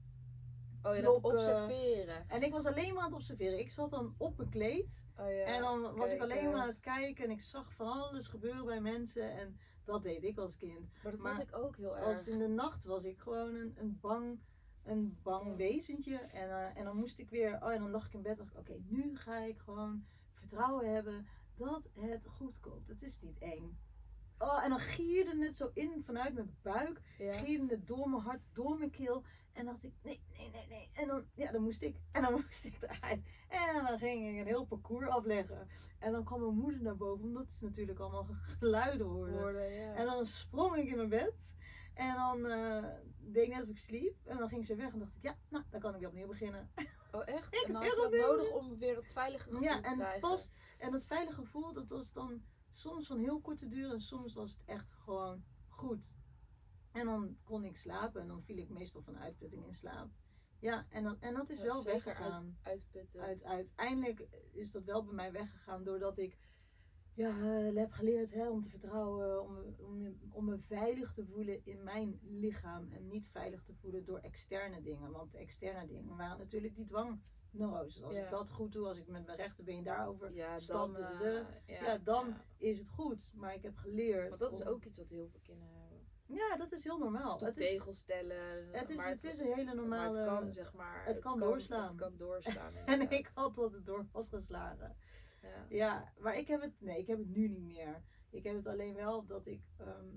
[0.82, 2.28] Oh ja, dat observeren.
[2.28, 3.58] En ik was alleen maar aan het observeren.
[3.58, 5.04] Ik zat dan op mijn kleed.
[5.18, 5.44] Oh ja.
[5.44, 8.64] En dan was ik alleen maar aan het kijken en ik zag van alles gebeuren
[8.64, 9.30] bij mensen.
[9.32, 10.90] En dat deed ik als kind.
[11.02, 12.18] Maar dat maar had ik ook heel Als erg.
[12.18, 14.38] het in de nacht was ik gewoon een, een bang,
[14.82, 16.16] een bang wezentje.
[16.16, 18.36] En, eh, en dan moest ik weer, oh en dan lag ik in bed.
[18.36, 20.04] dacht ik, Oké, nu ga ik gewoon
[20.48, 22.88] vertrouwen hebben dat het goed komt.
[22.88, 23.78] Het is niet eng.
[24.38, 27.00] Oh, en dan gierde het zo in vanuit mijn buik.
[27.18, 27.32] Ja.
[27.32, 29.24] Gierde het door mijn hart, door mijn keel.
[29.52, 30.90] En dacht ik, nee, nee, nee, nee.
[30.92, 31.96] En dan, ja, dan moest ik.
[32.12, 33.20] En dan moest ik eruit.
[33.48, 35.68] En dan ging ik een heel parcours afleggen.
[35.98, 38.26] En dan kwam mijn moeder naar boven, omdat ze natuurlijk allemaal
[38.58, 39.32] geluiden hoorde.
[39.32, 39.94] Worden, ja.
[39.94, 41.54] En dan sprong ik in mijn bed.
[41.94, 42.84] En dan eh,
[43.18, 44.16] deed ik net of ik sliep.
[44.24, 46.26] En dan ging ze weg en dacht ik, ja, nou, dan kan ik weer opnieuw
[46.26, 46.70] beginnen.
[47.14, 47.54] Oh echt?
[47.54, 49.86] Ik en dan heb had je dat nodig om weer dat veilige gevoel Ja, te
[49.86, 50.20] en krijgen.
[50.20, 54.34] pas, en dat veilige gevoel, dat was dan soms van heel korte duur en soms
[54.34, 56.14] was het echt gewoon goed.
[56.92, 60.10] En dan kon ik slapen en dan viel ik meestal van uitputting in slaap.
[60.58, 62.58] Ja, en, dan, en dat is wel weggegaan.
[62.62, 63.20] Uitputten.
[63.20, 66.36] Uit, uiteindelijk is dat wel bij mij weggegaan doordat ik
[67.14, 71.24] ja, eh, heb geleerd hè, om te vertrouwen, om, me- om, om me veilig te
[71.24, 75.10] voelen in mijn lichaam en niet veilig te voelen door externe dingen.
[75.10, 78.02] Want de externe dingen waren natuurlijk die dwangneuroses.
[78.02, 78.24] Als Ja.
[78.24, 81.32] ik dat goed doe, als ik met mijn rechterbeen daarover ja, stap, dan, eh,
[81.66, 83.30] ja, ja, dan is het goed.
[83.34, 84.28] Maar ik heb geleerd.
[84.28, 85.84] Want dat is ook iets wat heel veel kinderen hebben.
[86.26, 87.40] Ja, dat is heel normaal.
[87.40, 88.68] Het is, stellen.
[88.72, 90.18] het is, het is een hele maar normale.
[90.18, 91.04] het kan, zeg maar.
[91.06, 91.88] het kan doorslaan.
[91.88, 92.74] Het kan doorslaan.
[92.86, 94.96] en ik had dat het door was geslagen.
[95.44, 95.66] Ja.
[95.68, 98.02] Ja, maar ik heb het, nee, ik heb het nu niet meer.
[98.30, 100.08] Ik heb het alleen wel dat ik, ehm,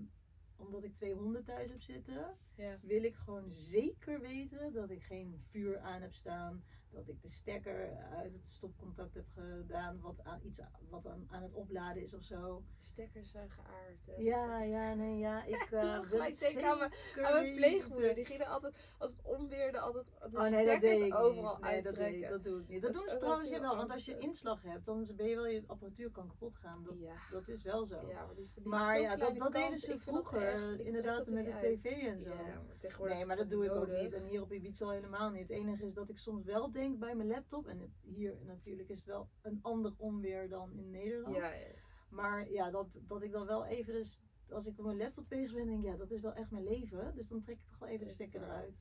[0.55, 2.79] omdat ik twee honden thuis heb zitten, Ja.
[2.81, 6.63] wil ik gewoon zeker weten dat ik geen vuur aan heb staan.
[6.91, 11.41] Dat ik de stekker uit het stopcontact heb gedaan, wat aan iets wat aan, aan
[11.43, 12.63] het opladen is of zo.
[12.77, 14.05] Stekkers zijn geaard.
[14.05, 14.13] hè.
[14.17, 15.43] Ja, Dus- ja, nee, ja.
[15.57, 16.91] Ik wil het denken aan mijn-
[17.25, 20.81] Aan mijn pleegmoeder, die ging er altijd, als het onweerde, altijd de Oh nee, dat
[20.81, 21.63] deed ik overal niet.
[21.63, 22.81] Nee, dat, deed, dat doe ik niet.
[22.81, 25.47] Dat, Dat- doen ze trouwens wel, want als je inslag hebt, dan ben je wel
[25.47, 26.83] je apparatuur kan kapot gaan.
[26.83, 27.15] Dat, ja.
[27.31, 28.07] dat is wel zo.
[28.07, 28.27] ja,
[28.63, 31.81] maar ja, dat, dat deden ze vroeger, inderdaad er met de uit.
[31.81, 32.33] tv en zo.
[32.33, 32.61] Ja,
[32.99, 34.13] Nee, maar dat doe ik ook niet.
[34.13, 35.41] En hier op Ibiza al helemaal niet.
[35.41, 37.67] Het enige is dat ik soms wel denk bij mijn laptop.
[37.67, 41.35] En hier natuurlijk is het wel een ander onweer dan in Nederland.
[41.35, 41.67] Ja, ja.
[42.09, 45.55] Maar ja, dat, dat ik dan wel even dus, als ik op mijn laptop bezig
[45.55, 47.15] ben, denk ik, ja, dat is wel echt mijn leven.
[47.15, 48.75] Dus dan trek ik toch wel even de stekker eruit.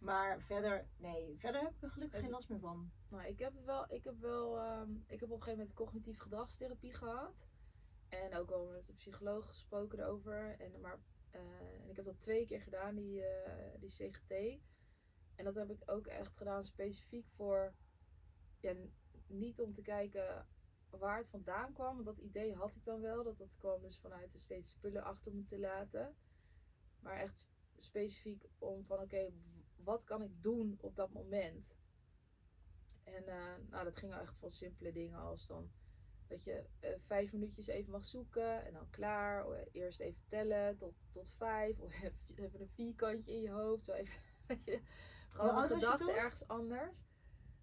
[0.00, 2.90] Maar verder, nee, verder heb ik er gelukkig En- geen last meer van.
[3.08, 6.18] Nou, ik heb wel, ik heb wel, ehm, ik heb op een gegeven moment cognitief
[6.18, 7.48] gedragstherapie gehad.
[8.08, 10.56] En ook wel met een psycholoog gesproken erover.
[10.58, 10.98] En, maar,
[11.30, 11.40] eh,
[11.82, 14.60] en ik heb dat twee keer gedaan, die, eh, die CGT.
[15.38, 17.74] En dat heb ik ook echt gedaan specifiek voor,
[18.60, 18.74] ja,
[19.26, 20.46] niet om te kijken
[20.90, 21.94] waar het vandaan kwam.
[21.94, 23.22] Want dat idee had ik dan wel.
[23.24, 26.16] Dat dat kwam dus vanuit er steeds spullen achter me te laten.
[27.00, 27.48] Maar echt sp-
[27.78, 29.32] specifiek om van oké,
[29.76, 31.74] wat kan ik doen op dat moment?
[33.04, 35.70] En eh, nou, dat ging echt van simpele dingen als dan
[36.26, 39.46] dat je eh, vijf minuutjes even mag zoeken en dan klaar.
[39.72, 41.78] Eerst even tellen tot, tot vijf.
[41.78, 41.92] Of
[42.34, 43.84] even een vierkantje in je hoofd.
[43.84, 44.80] Zo even, dat je
[45.28, 47.04] gewoon een gedachte ergens anders.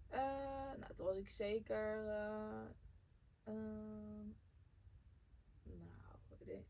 [0.08, 0.20] Eh,
[0.78, 2.06] nou, toen was ik zeker.
[2.08, 2.64] eh,
[3.44, 4.26] ehm,
[5.62, 6.66] nou, ik denk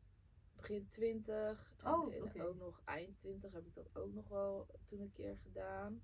[0.57, 1.75] begin 20.
[1.83, 5.13] En, Oh, en ook nog eind 20 heb ik dat ook nog wel toen een
[5.13, 6.03] keer gedaan.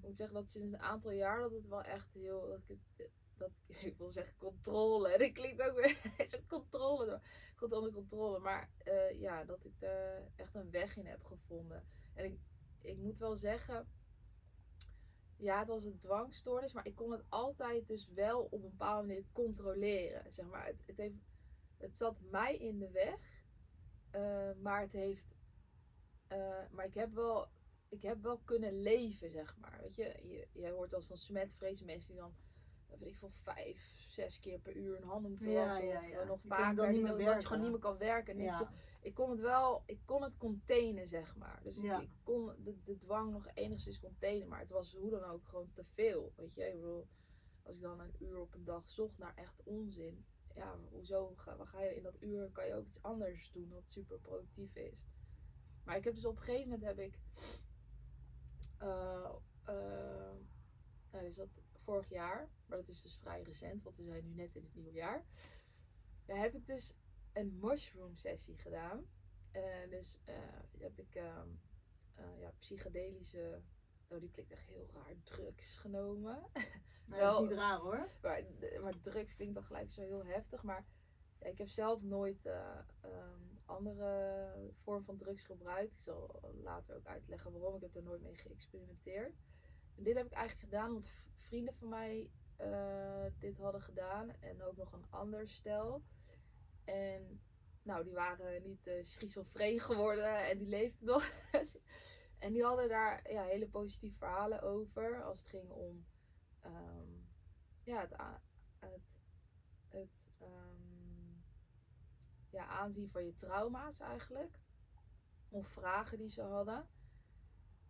[0.00, 2.46] Ik moet zeggen dat sinds een aantal jaar dat het wel echt heel.
[2.48, 5.08] Dat ik, het- dat, ik- ik wil zeggen controle.
[5.18, 7.20] Dat klinkt ook weer zo'n controle.
[7.56, 8.38] Goed onder controle.
[8.38, 11.84] Maar eh, ja, dat ik er echt een weg in heb gevonden.
[12.14, 12.38] En ik,
[12.82, 13.88] ik moet wel zeggen.
[15.36, 19.06] Ja, het was een dwangstoornis, maar ik kon het altijd dus wel op een bepaalde
[19.06, 20.32] manier controleren.
[20.32, 21.14] Zeg maar, het, het, heeft,
[21.76, 23.44] het zat mij in de weg,
[24.10, 25.34] eh, maar het heeft.
[26.28, 27.48] eh, maar ik heb wel
[27.88, 29.78] ik heb wel kunnen leven, zeg maar.
[29.80, 32.34] Weet je, je, je hoort als van smetvrees mensen die dan,
[32.88, 35.86] weet ik veel, vijf, zes keer per uur een handen moeten Ja, wassen.
[35.86, 36.20] ja, of ja.
[36.20, 38.34] eh, nog kunnen vaker, dan niet meer dat je gewoon niet meer kan werken.
[38.38, 38.68] En ik,
[39.00, 41.60] ik kon het wel, ik kon het containen, zeg maar.
[41.62, 45.44] Dus ik- kon de, de dwang nog enigszins containen, maar het was hoe dan ook
[45.44, 46.32] gewoon te veel.
[46.36, 47.06] Weet je, ik bedoel,
[47.62, 50.24] als ik dan een uur op een dag zocht naar echt onzin.
[50.54, 53.68] Ja, hoezo ga, wat ga je in dat uur kan je ook iets anders doen
[53.68, 55.06] wat super productief is.
[55.84, 57.18] Maar ik heb dus op een gegeven moment heb ik
[58.78, 59.30] eh,
[59.64, 60.34] eh,
[61.10, 61.48] nou is dat
[61.88, 64.74] vorig jaar, maar dat is dus vrij recent, want we zijn nu net in het
[64.74, 65.24] nieuwe jaar.
[66.26, 66.94] Daar heb ik dus
[67.32, 69.04] een mushroom sessie gedaan.
[69.50, 70.34] En dus eh,
[70.78, 71.48] heb ik ehm,
[72.14, 73.62] eh, ja, psychedelische,
[74.08, 76.42] oh die klinkt echt heel raar, drugs genomen.
[77.08, 78.06] Nou, dat Wel- is niet raar hoor.
[78.22, 78.42] Maar,
[78.82, 80.62] maar drugs klinkt dan gelijk zo heel heftig.
[80.62, 80.86] Maar
[81.38, 85.92] ja, ik heb zelf nooit eh, ehm, andere vorm van drugs gebruikt.
[85.96, 87.74] Ik zal later ook uitleggen waarom.
[87.74, 89.34] Ik heb er nooit mee geëxperimenteerd.
[89.98, 94.30] Dit heb ik eigenlijk gedaan omdat vrienden van mij eh, dit hadden gedaan.
[94.40, 96.02] En ook nog een ander stel.
[96.84, 97.40] En
[97.82, 101.24] nou, die waren niet eh schizofreen geworden en die leefden nog.
[102.38, 105.22] en die hadden daar ja, hele positieve verhalen over.
[105.22, 106.06] Als het ging om
[106.60, 107.08] ehm,
[107.82, 108.16] ja, het,
[108.78, 109.20] het,
[109.88, 110.88] het ehm,
[112.50, 114.58] ja, aanzien van je trauma's eigenlijk.
[115.50, 116.86] Of vragen die ze hadden.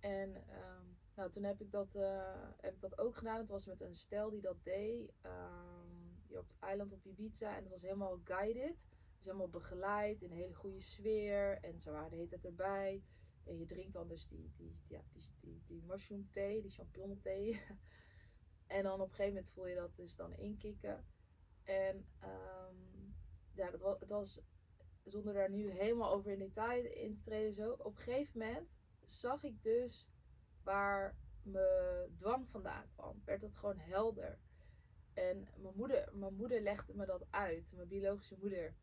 [0.00, 3.38] En ehm, nou, toen heb ik, dat, eh, heb ik dat ook gedaan.
[3.38, 5.12] Het was met een stel die dat deed.
[6.26, 7.56] hier op het eiland op Ibiza.
[7.56, 8.76] En het was helemaal guided.
[9.16, 11.58] Dus helemaal begeleid in een hele goede sfeer.
[11.60, 13.02] En ze waren de hele tijd erbij.
[13.44, 17.20] En je drinkt dan dus die, die, ja, die, die, die mushroom thee, die champignon
[17.20, 17.60] thee.
[18.66, 21.06] En dan op een gegeven moment voel je dat dus dan inkikken.
[21.64, 22.76] En ehm,
[23.52, 24.40] ja, dat was, het was,
[25.04, 27.72] zonder daar nu helemaal over in detail in te treden, zo.
[27.72, 28.68] Op een gegeven moment
[29.04, 30.08] zag ik dus
[30.68, 33.22] waar mijn dwang vandaan kwam.
[33.24, 34.38] Werd dat gewoon helder.
[35.14, 38.74] En mijn moeder, mijn moeder legde me dat uit, mijn biologische moeder.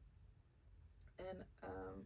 [1.16, 2.00] En ehm,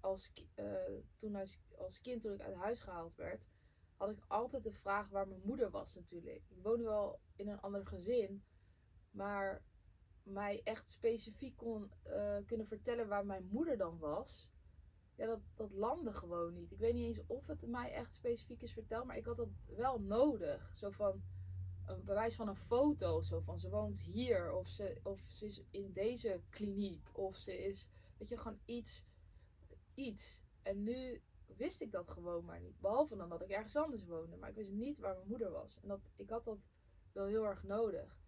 [0.00, 1.36] als, eh, toen
[1.76, 3.50] als kind, toen ik uit huis gehaald werd,
[3.96, 6.42] had ik altijd de vraag waar mijn moeder was natuurlijk.
[6.48, 8.44] Ik woonde wel in een ander gezin,
[9.10, 9.62] maar
[10.22, 14.51] mij echt specifiek kon eh, kunnen vertellen waar mijn moeder dan was.
[15.26, 16.72] Dat, dat landde gewoon niet.
[16.72, 19.48] Ik weet niet eens of het mij echt specifiek is verteld, maar ik had dat
[19.66, 20.76] wel nodig.
[20.76, 21.22] Zo van
[21.86, 23.22] een bewijs van een foto.
[23.22, 27.64] Zo van ze woont hier, of ze, of ze is in deze kliniek, of ze
[27.64, 29.04] is, weet je, gewoon iets.
[29.94, 30.42] Iets.
[30.62, 32.80] En nu wist ik dat gewoon maar niet.
[32.80, 34.36] Behalve dan dat ik ergens anders woonde.
[34.36, 35.78] Maar ik wist niet waar mijn moeder was.
[35.82, 36.58] En dat, ik had dat
[37.12, 38.20] wel heel erg nodig.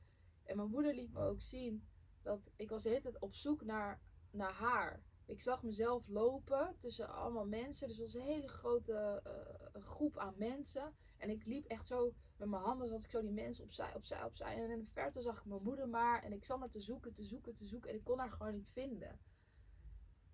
[0.45, 1.87] En mijn moeder liet me ook zien
[2.23, 5.03] dat ik was de hele tijd op zoek naar, naar haar.
[5.27, 7.89] Ik zag mezelf lopen tussen allemaal mensen.
[7.89, 10.93] Dus was een hele grote eh, groep aan mensen.
[11.17, 14.25] En ik liep echt zo met mijn handen, zat ik zo die mensen opzij, opzij,
[14.25, 14.63] opzij.
[14.63, 16.23] En in de verte zag ik mijn moeder maar.
[16.23, 17.91] En ik zat maar te zoeken, te zoeken, te zoeken.
[17.91, 19.19] En ik kon haar gewoon niet vinden.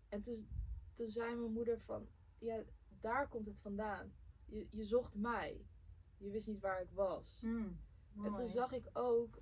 [0.09, 0.49] En toen,
[0.93, 2.63] toen zei mijn moeder van, ja,
[3.01, 4.13] daar komt het vandaan.
[4.47, 5.67] Je, je zocht mij.
[6.17, 7.41] Je wist niet waar ik was.
[7.45, 7.81] Mm,
[8.25, 9.39] En toen zag ik ook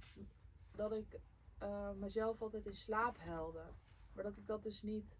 [0.72, 1.20] dat ik
[1.58, 3.64] eh, mezelf altijd in slaap helde.
[4.12, 5.16] Maar dat ik dat dus niet.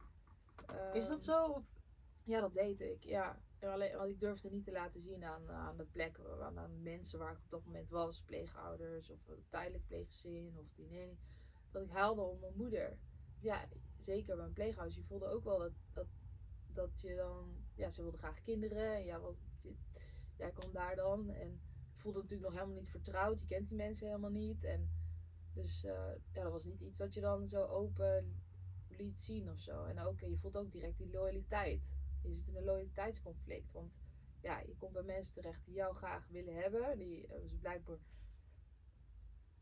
[0.93, 1.47] Is dat ehm, zo?
[1.49, 1.77] Of-
[2.25, 3.05] Ja, dat deed ik.
[3.05, 3.43] Ja.
[3.59, 6.83] En alleen, want ik durfde niet te laten zien aan, aan de plek, aan, aan
[6.83, 8.23] mensen waar ik op dat moment was.
[8.23, 11.19] Pleegouders of een tijdelijk pleeggezin of die nee.
[11.71, 12.99] Dat ik huilde om mijn moeder.
[13.41, 14.97] Ja, zeker bij een pleegouders.
[14.97, 16.07] Je voelde ook wel dat, dat,
[16.73, 17.65] dat je dan...
[17.75, 18.95] Ja, ze wilden graag kinderen.
[18.95, 19.37] En ja, wat,
[20.37, 21.31] jij kwam daar dan.
[21.31, 21.49] En
[21.95, 23.41] ik voelde natuurlijk nog helemaal niet vertrouwd.
[23.41, 24.65] Je kent die mensen helemaal niet.
[24.65, 24.91] En
[25.53, 28.43] dus eh, ja, dat was niet iets dat je dan zo open
[28.99, 29.85] liet zien of zo.
[29.85, 31.83] En ook, je voelt ook direct die loyaliteit.
[32.23, 33.73] Je zit in een loyaliteitsconflict.
[33.73, 33.93] Want
[34.41, 36.99] ja, je komt bij mensen terecht die jou graag willen hebben.
[36.99, 37.99] Die hebben ze blijkbaar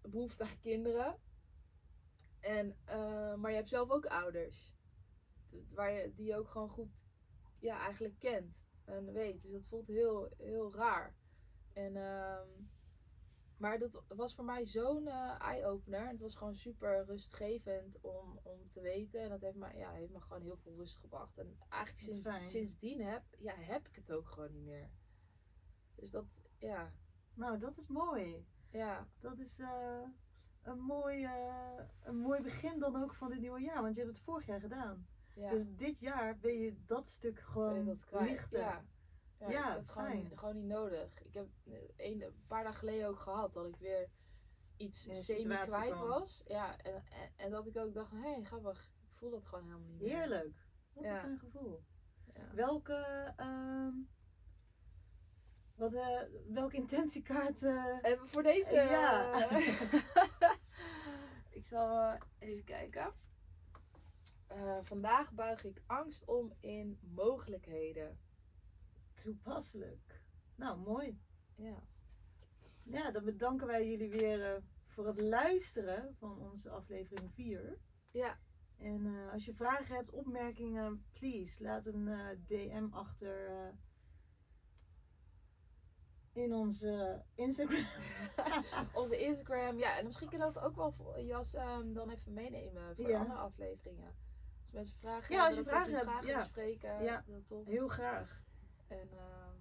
[0.00, 1.18] behoefte aan kinderen.
[2.40, 4.74] En, eh, maar je hebt zelf ook ouders.
[5.74, 7.06] Waar je, die je ook gewoon goed
[7.58, 9.42] ja, eigenlijk kent en weet.
[9.42, 11.14] Dus dat voelt heel, heel raar.
[11.72, 12.48] En, ehm,
[13.56, 16.08] maar dat was voor mij zo'n eh, eye-opener.
[16.08, 19.20] Het was gewoon super rustgevend om, om te weten.
[19.20, 21.38] En dat heeft me, ja, heeft me gewoon heel veel rust gebracht.
[21.38, 22.44] En eigenlijk sinds, fijn.
[22.44, 24.90] sindsdien heb, ja, heb ik het ook gewoon niet meer.
[25.94, 26.92] Dus dat, ja,
[27.34, 28.46] Nou, dat is mooi.
[28.70, 30.02] ja, Dat is eh,
[30.62, 33.82] een, mooi, eh, een mooi begin dan ook van dit nieuwe jaar.
[33.82, 35.06] Want je hebt het vorig jaar gedaan.
[35.34, 35.50] ja.
[35.50, 38.58] Dus dit jaar ben je dat stuk gewoon lichter.
[38.58, 38.84] Ja.
[39.38, 40.38] Ja, het gewoon, fijn.
[40.38, 41.22] gewoon niet nodig.
[41.22, 41.46] Ik heb
[41.96, 44.08] een, een paar dagen geleden ook gehad dat ik weer
[44.76, 46.08] iets In een semi situatie kwijt kwam.
[46.08, 46.42] was.
[46.46, 48.84] Ja, en, en, en dat ik ook dacht, hé, hey, grappig.
[48.84, 50.16] Ik voel dat gewoon helemaal niet meer.
[50.16, 50.66] Heerlijk.
[50.92, 51.24] Wat Ja.
[51.24, 51.82] een gevoel.
[52.34, 52.54] Ja.
[52.54, 53.92] Welke, ehm,
[55.74, 57.62] wat, eh, welke intentiekaart...
[57.62, 58.74] eh, En voor deze...
[58.74, 59.50] Ja.
[61.58, 63.12] ik zal eh, even kijken.
[64.46, 68.18] Eh, vandaag buig ik angst om in mogelijkheden.
[69.16, 70.22] Toepasselijk.
[70.54, 71.18] Nou, mooi.
[71.54, 71.82] Ja.
[72.82, 77.78] Ja, dan bedanken wij jullie weer eh, voor het luisteren van onze aflevering 4.
[78.10, 78.38] Ja.
[78.78, 83.74] En eh, als je vragen hebt, opmerkingen, please laat een eh, DM achter
[86.32, 87.84] in onze Instagram.
[89.00, 89.78] Onze Instagram.
[89.78, 93.18] Ja, en misschien kunnen we ook wel Jas ehm, dan even meenemen voor Ja.
[93.18, 94.14] andere afleveringen.
[94.62, 96.38] Als mensen vragen Ja, als je vragen hebt, vragen ja.
[96.38, 97.02] bespreken.
[97.02, 97.24] Ja.
[97.64, 98.44] Heel graag.
[98.88, 99.54] En ehm,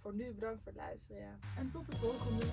[0.00, 1.22] voor nu bedankt voor het luisteren.
[1.22, 1.38] Ja.
[1.56, 2.44] En tot de volgende.